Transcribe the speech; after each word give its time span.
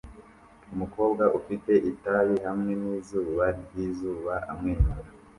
Umukobwa 0.73 1.23
ufite 1.39 1.73
itabi 1.91 2.35
hamwe 2.47 2.71
nizuba 2.81 3.43
ryizuba 3.61 4.33
amwenyura 4.51 5.03